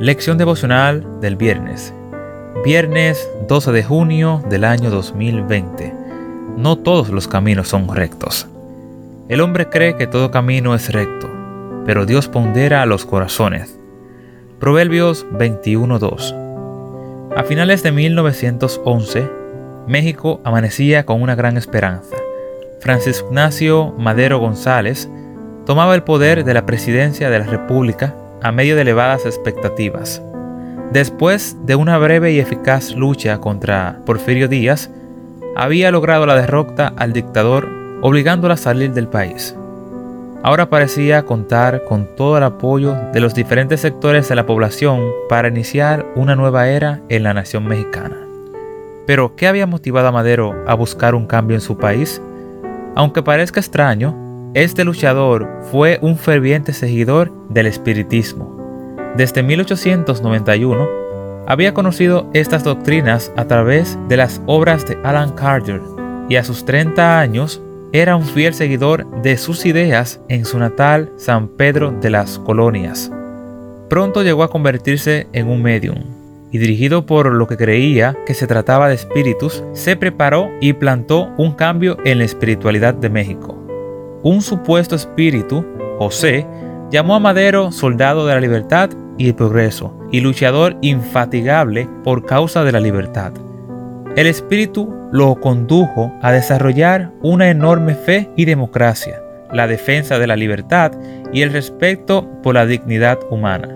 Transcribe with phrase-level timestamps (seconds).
[0.00, 1.94] Lección devocional del viernes.
[2.64, 5.94] Viernes 12 de junio del año 2020.
[6.56, 8.48] No todos los caminos son rectos.
[9.28, 11.30] El hombre cree que todo camino es recto,
[11.86, 13.78] pero Dios pondera los corazones.
[14.58, 17.36] Proverbios 21.2.
[17.36, 19.30] A finales de 1911,
[19.86, 22.16] México amanecía con una gran esperanza.
[22.80, 25.08] Francisco Ignacio Madero González
[25.66, 28.12] tomaba el poder de la presidencia de la República
[28.44, 30.22] a medio de elevadas expectativas.
[30.92, 34.90] Después de una breve y eficaz lucha contra Porfirio Díaz,
[35.56, 37.66] había logrado la derrota al dictador
[38.02, 39.56] obligándolo a salir del país.
[40.42, 45.00] Ahora parecía contar con todo el apoyo de los diferentes sectores de la población
[45.30, 48.18] para iniciar una nueva era en la nación mexicana.
[49.06, 52.20] Pero, ¿qué había motivado a Madero a buscar un cambio en su país?
[52.94, 54.14] Aunque parezca extraño,
[54.54, 58.54] este luchador fue un ferviente seguidor del espiritismo.
[59.16, 60.88] Desde 1891
[61.46, 65.82] había conocido estas doctrinas a través de las obras de Alan Carter
[66.28, 67.60] y a sus 30 años
[67.92, 73.10] era un fiel seguidor de sus ideas en su natal San Pedro de las Colonias.
[73.90, 75.98] Pronto llegó a convertirse en un medium
[76.50, 81.32] y dirigido por lo que creía que se trataba de espíritus, se preparó y plantó
[81.36, 83.63] un cambio en la espiritualidad de México
[84.24, 85.64] un supuesto espíritu,
[85.98, 86.46] José,
[86.90, 92.64] llamó a Madero soldado de la libertad y el progreso, y luchador infatigable por causa
[92.64, 93.32] de la libertad.
[94.16, 100.36] El espíritu lo condujo a desarrollar una enorme fe y democracia, la defensa de la
[100.36, 100.92] libertad
[101.32, 103.68] y el respeto por la dignidad humana.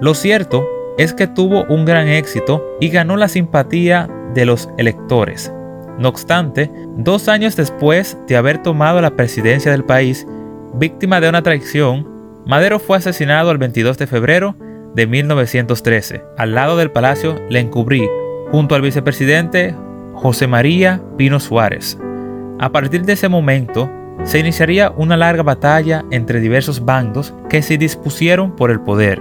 [0.00, 0.64] Lo cierto
[0.96, 5.52] es que tuvo un gran éxito y ganó la simpatía de los electores.
[5.98, 10.26] No obstante, dos años después de haber tomado la presidencia del país,
[10.74, 12.06] víctima de una traición,
[12.46, 14.54] Madero fue asesinado el 22 de febrero
[14.94, 18.08] de 1913, al lado del Palacio Lencubrí,
[18.50, 19.74] junto al vicepresidente
[20.14, 21.98] José María Pino Suárez.
[22.60, 23.90] A partir de ese momento,
[24.24, 29.20] se iniciaría una larga batalla entre diversos bandos que se dispusieron por el poder.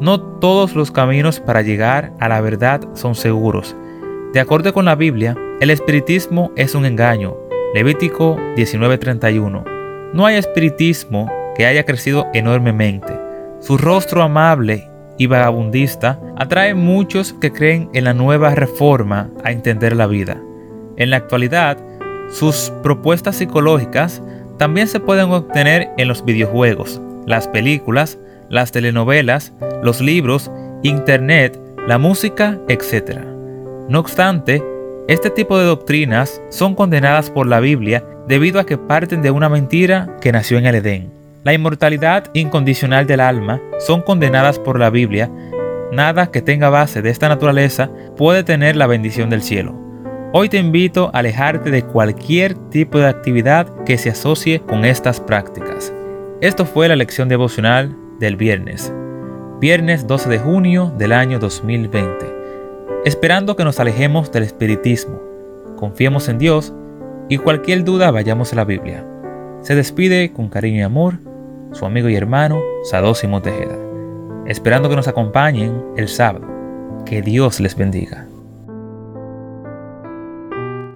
[0.00, 3.76] No todos los caminos para llegar a la verdad son seguros.
[4.36, 7.34] De acuerdo con la Biblia, el espiritismo es un engaño.
[7.72, 9.64] Levítico 19:31.
[10.12, 13.18] No hay espiritismo que haya crecido enormemente.
[13.60, 19.96] Su rostro amable y vagabundista atrae muchos que creen en la nueva reforma a entender
[19.96, 20.38] la vida.
[20.98, 21.78] En la actualidad,
[22.28, 24.22] sus propuestas psicológicas
[24.58, 28.18] también se pueden obtener en los videojuegos, las películas,
[28.50, 30.50] las telenovelas, los libros,
[30.82, 31.58] internet,
[31.88, 33.35] la música, etc.
[33.88, 34.64] No obstante,
[35.06, 39.48] este tipo de doctrinas son condenadas por la Biblia debido a que parten de una
[39.48, 41.12] mentira que nació en el Edén.
[41.44, 45.30] La inmortalidad incondicional del alma son condenadas por la Biblia.
[45.92, 49.72] Nada que tenga base de esta naturaleza puede tener la bendición del cielo.
[50.32, 55.20] Hoy te invito a alejarte de cualquier tipo de actividad que se asocie con estas
[55.20, 55.94] prácticas.
[56.40, 58.92] Esto fue la lección devocional del viernes,
[59.60, 62.35] viernes 12 de junio del año 2020
[63.06, 65.22] esperando que nos alejemos del espiritismo,
[65.76, 66.74] confiemos en Dios
[67.28, 69.06] y cualquier duda vayamos a la Biblia.
[69.60, 71.20] Se despide con cariño y amor
[71.70, 73.76] su amigo y hermano Sadósimo Tejeda,
[74.46, 76.48] esperando que nos acompañen el sábado.
[77.04, 78.25] Que Dios les bendiga.